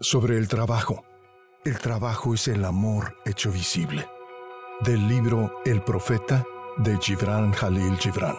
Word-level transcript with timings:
Sobre 0.00 0.38
el 0.38 0.46
trabajo. 0.46 1.02
El 1.64 1.76
trabajo 1.80 2.32
es 2.32 2.46
el 2.46 2.64
amor 2.64 3.16
hecho 3.24 3.50
visible. 3.50 4.08
Del 4.82 5.08
libro 5.08 5.60
El 5.64 5.82
Profeta 5.82 6.44
de 6.76 6.96
Gibran 6.98 7.50
Jalil 7.50 7.98
Gibran. 7.98 8.36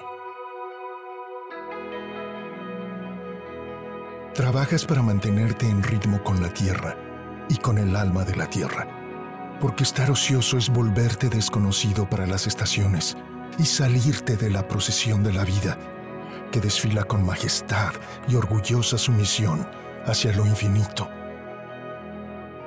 Trabajas 4.33 4.85
para 4.85 5.01
mantenerte 5.01 5.65
en 5.65 5.83
ritmo 5.83 6.23
con 6.23 6.41
la 6.41 6.47
tierra 6.53 6.95
y 7.49 7.57
con 7.57 7.77
el 7.77 7.93
alma 7.97 8.23
de 8.23 8.37
la 8.37 8.49
tierra, 8.49 8.87
porque 9.59 9.83
estar 9.83 10.09
ocioso 10.09 10.57
es 10.57 10.69
volverte 10.69 11.27
desconocido 11.27 12.09
para 12.09 12.25
las 12.25 12.47
estaciones 12.47 13.17
y 13.57 13.65
salirte 13.65 14.37
de 14.37 14.49
la 14.49 14.65
procesión 14.65 15.23
de 15.23 15.33
la 15.33 15.43
vida, 15.43 15.77
que 16.53 16.61
desfila 16.61 17.03
con 17.03 17.25
majestad 17.25 17.91
y 18.29 18.35
orgullosa 18.35 18.97
sumisión 18.97 19.67
hacia 20.05 20.31
lo 20.31 20.45
infinito. 20.45 21.18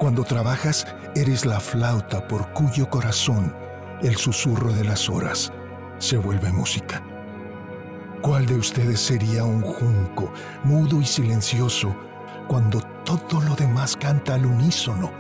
Cuando 0.03 0.25
trabajas, 0.25 0.85
eres 1.15 1.47
la 1.47 1.61
flauta 1.61 2.27
por 2.27 2.53
cuyo 2.55 2.91
corazón 2.91 3.55
el 4.03 4.17
susurro 4.17 4.73
de 4.73 4.83
las 4.83 5.09
horas 5.09 5.53
se 5.99 6.17
vuelve 6.17 6.51
música. 6.51 7.01
¿Cuál 8.21 8.47
de 8.47 8.57
ustedes 8.57 8.99
sería 8.99 9.45
un 9.45 9.63
junco, 9.63 10.33
mudo 10.65 11.01
y 11.01 11.05
silencioso, 11.05 11.95
cuando 12.49 12.81
todo 13.05 13.41
lo 13.43 13.55
demás 13.55 13.97
canta 13.97 14.35
al 14.35 14.45
unísono? 14.45 15.13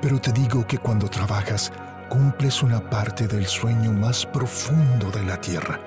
Pero 0.00 0.18
te 0.18 0.32
digo 0.32 0.66
que 0.66 0.78
cuando 0.78 1.06
trabajas, 1.06 1.70
cumples 2.08 2.62
una 2.62 2.88
parte 2.88 3.28
del 3.28 3.44
sueño 3.44 3.92
más 3.92 4.24
profundo 4.24 5.10
de 5.10 5.24
la 5.24 5.38
tierra, 5.38 5.78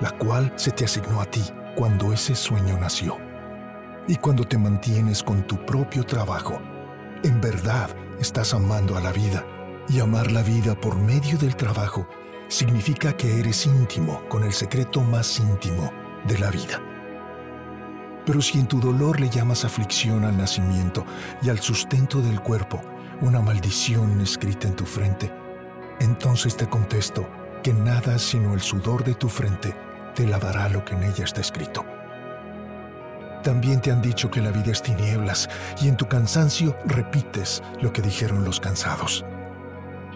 la 0.00 0.12
cual 0.12 0.52
se 0.54 0.70
te 0.70 0.84
asignó 0.84 1.20
a 1.20 1.24
ti 1.24 1.42
cuando 1.74 2.12
ese 2.12 2.36
sueño 2.36 2.78
nació. 2.78 3.18
Y 4.06 4.14
cuando 4.14 4.44
te 4.44 4.56
mantienes 4.56 5.24
con 5.24 5.44
tu 5.44 5.56
propio 5.66 6.04
trabajo, 6.04 6.60
en 7.22 7.40
verdad 7.40 7.90
estás 8.20 8.54
amando 8.54 8.96
a 8.96 9.00
la 9.00 9.12
vida. 9.12 9.44
Y 9.88 10.00
amar 10.00 10.30
la 10.30 10.42
vida 10.42 10.74
por 10.74 10.96
medio 10.96 11.36
del 11.38 11.56
trabajo 11.56 12.08
significa 12.48 13.16
que 13.16 13.40
eres 13.40 13.66
íntimo 13.66 14.22
con 14.28 14.44
el 14.44 14.52
secreto 14.52 15.00
más 15.00 15.38
íntimo 15.38 15.92
de 16.26 16.38
la 16.38 16.50
vida. 16.50 16.80
Pero 18.24 18.40
si 18.40 18.60
en 18.60 18.66
tu 18.66 18.80
dolor 18.80 19.20
le 19.20 19.28
llamas 19.28 19.64
aflicción 19.64 20.24
al 20.24 20.36
nacimiento 20.36 21.04
y 21.42 21.50
al 21.50 21.58
sustento 21.58 22.20
del 22.20 22.40
cuerpo, 22.40 22.80
una 23.20 23.40
maldición 23.40 24.20
escrita 24.20 24.68
en 24.68 24.76
tu 24.76 24.84
frente, 24.84 25.32
entonces 25.98 26.56
te 26.56 26.68
contesto 26.68 27.28
que 27.62 27.72
nada 27.72 28.18
sino 28.18 28.54
el 28.54 28.60
sudor 28.60 29.04
de 29.04 29.14
tu 29.14 29.28
frente 29.28 29.74
te 30.14 30.26
lavará 30.26 30.68
lo 30.68 30.84
que 30.84 30.94
en 30.94 31.04
ella 31.04 31.24
está 31.24 31.40
escrito. 31.40 31.84
También 33.42 33.80
te 33.80 33.90
han 33.90 34.00
dicho 34.00 34.30
que 34.30 34.40
la 34.40 34.52
vida 34.52 34.70
es 34.70 34.82
tinieblas 34.82 35.48
y 35.80 35.88
en 35.88 35.96
tu 35.96 36.06
cansancio 36.06 36.76
repites 36.84 37.60
lo 37.80 37.92
que 37.92 38.00
dijeron 38.00 38.44
los 38.44 38.60
cansados. 38.60 39.24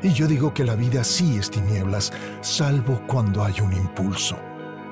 Y 0.01 0.11
yo 0.13 0.29
digo 0.29 0.55
que 0.55 0.65
la 0.65 0.77
vida 0.77 1.03
sí 1.03 1.37
es 1.37 1.51
tinieblas, 1.51 2.13
salvo 2.41 3.03
cuando 3.09 3.45
hay 3.45 3.61
un 3.61 3.73
impulso. 3.73 4.39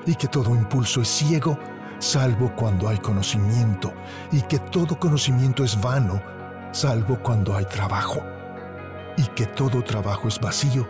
Y 0.04 0.16
que 0.16 0.26
todo 0.26 0.52
impulso 0.54 1.02
es 1.02 1.08
ciego, 1.08 1.56
salvo 2.00 2.52
cuando 2.56 2.88
hay 2.88 2.98
conocimiento. 2.98 3.92
Y 4.32 4.42
que 4.42 4.58
todo 4.58 4.98
conocimiento 4.98 5.62
es 5.62 5.80
vano, 5.80 6.20
salvo 6.72 7.16
cuando 7.22 7.56
hay 7.56 7.66
trabajo. 7.66 8.20
Y 9.16 9.22
que 9.28 9.46
todo 9.46 9.84
trabajo 9.84 10.26
es 10.26 10.40
vacío, 10.40 10.88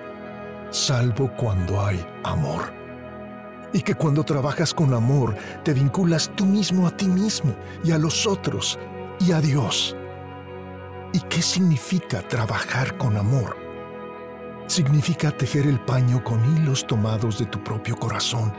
salvo 0.71 1.31
cuando 1.37 1.85
hay 1.85 2.05
amor 2.23 2.84
y 3.75 3.83
que 3.83 3.97
cuando 3.97 4.25
trabajas 4.25 4.73
con 4.73 4.95
amor 4.95 5.37
te 5.65 5.75
vinculas 5.75 6.31
tú 6.35 6.47
mismo 6.47 6.87
a 6.87 6.97
ti 6.97 7.07
mismo 7.07 7.55
y 7.83 7.91
a 7.91 7.99
los 7.99 8.27
otros 8.27 8.79
y 9.21 9.33
a 9.33 9.41
Dios. 9.41 9.95
¿Y 11.13 11.21
qué 11.21 11.43
significa 11.43 12.27
trabajar 12.27 12.97
con 12.97 13.17
amor? 13.17 13.57
Significa 14.69 15.31
tejer 15.31 15.67
el 15.67 15.81
paño 15.81 16.25
con 16.25 16.43
hilos 16.57 16.87
tomados 16.87 17.39
de 17.39 17.47
tu 17.47 17.63
propio 17.63 17.97
corazón, 17.97 18.53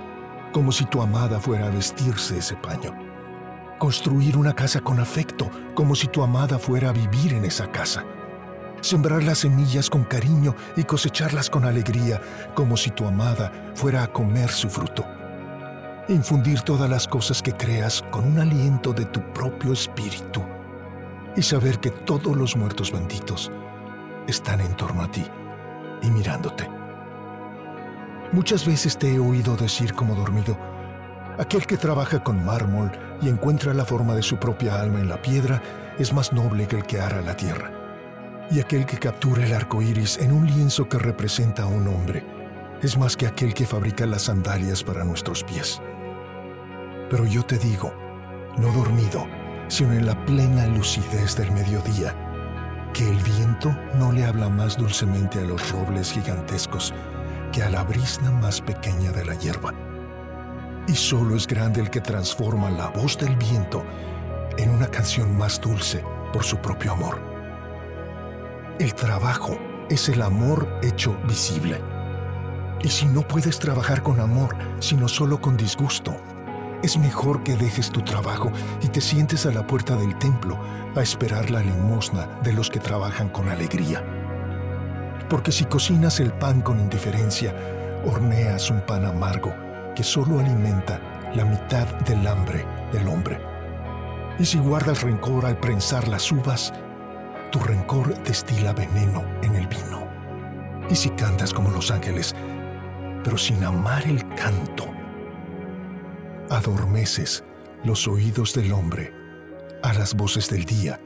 como 0.53 0.72
si 0.72 0.85
tu 0.85 1.01
amada 1.01 1.40
fuera 1.40 1.67
a 1.67 1.72
vestirse 1.72 2.38
ese 2.38 2.56
paño. 2.57 2.94
Construir 3.79 4.38
una 4.38 4.53
casa 4.53 4.81
con 4.81 5.00
afecto, 5.00 5.50
como 5.73 5.95
si 5.95 6.07
tu 6.07 6.23
amada 6.23 6.59
fuera 6.59 6.90
a 6.90 6.94
vivir 6.94 7.34
en 7.34 7.45
esa 7.45 7.72
casa 7.72 8.06
sembrar 8.81 9.24
las 9.24 9.40
semillas 9.40 9.90
con 9.90 10.03
cariño 10.03 10.56
y 10.75 10.84
cosecharlas 10.84 11.50
con 11.50 11.66
alegría, 11.66 12.22
como 12.53 12.78
si 12.78 12.91
tu 12.91 13.08
amada 13.08 13.52
fuera 13.75 14.03
a 14.03 14.08
comer 14.08 14.50
su 14.50 14.69
fruto. 14.69 15.06
Infundir 16.08 16.62
todas 16.62 16.90
las 16.90 17.08
cosas 17.08 17.41
que 17.41 17.53
creas 17.53 18.03
con 18.12 18.25
un 18.25 18.40
aliento 18.40 18.94
de 18.94 19.06
tu 19.06 19.22
propio 19.34 19.74
espíritu 19.74 20.44
y 21.35 21.41
saber 21.41 21.80
que 21.80 21.90
todos 21.90 22.35
los 22.35 22.56
muertos 22.56 22.91
benditos 22.91 23.52
están 24.28 24.62
en 24.62 24.75
torno 24.75 25.03
a 25.03 25.12
ti 25.12 25.25
y 26.02 26.12
mirándote. 26.12 26.69
Muchas 28.31 28.66
veces 28.66 28.97
te 28.97 29.14
he 29.14 29.19
oído 29.19 29.56
decir 29.56 29.94
como 29.94 30.16
dormido, 30.16 30.58
aquel 31.40 31.66
que 31.66 31.78
trabaja 31.78 32.24
con 32.24 32.44
mármol 32.46 32.91
y 33.22 33.30
encuentra 33.30 33.74
la 33.74 33.85
forma 33.85 34.14
de 34.14 34.24
su 34.24 34.38
propia 34.38 34.80
alma 34.80 35.00
en 35.00 35.09
la 35.09 35.22
piedra 35.22 35.62
es 35.97 36.14
más 36.14 36.34
noble 36.34 36.68
que 36.68 36.75
el 36.75 36.85
que 36.85 37.00
ara 37.00 37.22
la 37.22 37.35
tierra 37.35 37.84
y 38.51 38.59
aquel 38.59 38.85
que 38.85 38.97
captura 38.97 39.45
el 39.45 39.53
arco 39.53 39.81
iris 39.81 40.17
en 40.17 40.31
un 40.31 40.45
lienzo 40.45 40.88
que 40.88 40.97
representa 40.97 41.63
a 41.63 41.67
un 41.67 41.88
hombre 41.88 42.23
es 42.81 42.97
más 42.97 43.17
que 43.17 43.25
aquel 43.25 43.53
que 43.53 43.66
fabrica 43.66 44.06
las 44.06 44.23
sandalias 44.23 44.83
para 44.83 45.03
nuestros 45.03 45.44
pies. 45.44 45.81
Pero 47.09 47.25
yo 47.25 47.44
te 47.44 47.57
digo, 47.57 47.94
no 48.57 48.72
dormido, 48.72 49.28
sino 49.67 49.94
en 49.94 50.05
la 50.05 50.25
plena 50.25 50.67
lucidez 50.67 51.35
del 51.35 51.51
mediodía, 51.51 52.16
que 52.94 53.09
el 53.09 53.17
viento 53.17 53.75
no 53.95 54.11
le 54.11 54.25
habla 54.25 54.50
más 54.50 54.78
dulcemente 54.78 55.39
a 55.39 55.44
los 55.44 55.72
robles 55.72 56.11
gigantescos 56.11 56.94
que 57.51 57.63
a 57.63 57.69
la 57.69 57.84
brisna 57.84 58.31
más 58.31 58.61
pequeña 58.61 59.11
de 59.11 59.25
la 59.25 59.35
hierba. 59.35 59.73
Y 60.88 60.94
solo 60.94 61.35
es 61.35 61.47
grande 61.47 61.81
el 61.81 61.89
que 61.89 62.01
transforma 62.01 62.69
la 62.69 62.89
voz 62.89 63.17
del 63.17 63.35
viento 63.38 63.84
en 64.57 64.69
una 64.69 64.88
canción 64.88 65.35
más 65.35 65.59
dulce 65.59 66.03
por 66.31 66.44
su 66.44 66.57
propio 66.57 66.91
amor. 66.91 67.34
El 68.78 68.94
trabajo 68.94 69.58
es 69.90 70.09
el 70.09 70.22
amor 70.22 70.68
hecho 70.84 71.18
visible. 71.30 71.80
Y 72.81 72.90
si 72.90 73.06
no 73.06 73.22
puedes 73.22 73.58
trabajar 73.58 74.03
con 74.03 74.19
amor, 74.19 74.53
sino 74.80 75.08
solo 75.08 75.40
con 75.40 75.56
disgusto, 75.56 76.13
es 76.84 76.97
mejor 76.97 77.41
que 77.41 77.56
dejes 77.56 77.90
tu 77.90 78.02
trabajo 78.02 78.52
y 78.81 78.90
te 78.90 79.00
sientes 79.00 79.46
a 79.46 79.52
la 79.52 79.66
puerta 79.66 79.96
del 79.96 80.18
templo 80.19 80.59
a 80.94 81.02
esperar 81.02 81.52
la 81.52 81.62
limosna 81.62 82.28
de 82.44 82.52
los 82.52 82.69
que 82.69 82.81
trabajan 82.81 83.30
con 83.30 83.47
alegría. 83.47 84.03
Porque 85.30 85.53
si 85.53 85.64
cocinas 85.64 86.19
el 86.19 86.34
pan 86.34 86.62
con 86.62 86.78
indiferencia, 86.78 87.56
horneas 88.06 88.69
un 88.69 88.81
pan 88.81 89.06
amargo 89.06 89.56
que 89.96 90.03
solo 90.03 90.38
alimenta 90.38 91.00
la 91.34 91.46
mitad 91.46 91.88
del 92.02 92.28
hambre 92.28 92.66
del 92.91 93.08
hombre. 93.08 93.40
Y 94.38 94.44
si 94.44 94.59
guardas 94.59 95.02
rencor 95.02 95.46
al 95.46 95.58
prensar 95.58 96.09
las 96.09 96.30
uvas, 96.30 96.74
tu 97.51 97.59
rencor 97.59 98.13
destila 98.23 98.73
veneno 98.73 99.23
en 99.41 99.56
el 99.56 99.67
vino. 99.67 100.07
Y 100.89 100.95
si 100.95 101.09
cantas 101.11 101.53
como 101.53 101.72
los 101.72 101.91
ángeles, 101.91 102.35
pero 103.23 103.38
sin 103.38 103.63
amar 103.63 104.06
el 104.06 104.28
canto, 104.35 104.85
adormeces 106.50 107.44
los 107.84 108.07
oídos 108.07 108.53
del 108.53 108.72
hombre 108.72 109.13
a 109.84 109.94
las 109.94 110.16
voces 110.16 110.50
del 110.50 110.66
día 110.66 111.00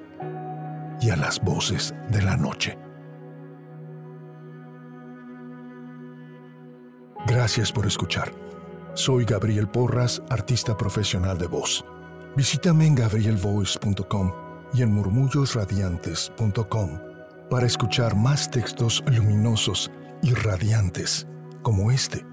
y 1.02 1.10
a 1.10 1.16
las 1.16 1.40
voces 1.42 1.94
de 2.10 2.22
la 2.22 2.36
noche. 2.36 2.78
Gracias 7.26 7.72
por 7.72 7.86
escuchar. 7.86 8.32
Soy 8.96 9.24
Gabriel 9.24 9.68
Porras, 9.68 10.22
artista 10.30 10.76
profesional 10.76 11.38
de 11.38 11.48
voz. 11.48 11.86
Visítame 12.36 12.86
en 12.88 12.96
gabrielvoice.com 12.96 14.49
y 14.74 14.82
en 14.82 14.94
murmullosradiantes.com 14.94 17.00
para 17.50 17.66
escuchar 17.66 18.16
más 18.16 18.52
textos 18.52 19.04
luminosos 19.08 19.92
y 20.22 20.34
radiantes 20.34 21.26
como 21.62 21.92
este 21.92 22.26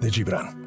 de 0.00 0.10
Gibran. 0.10 0.65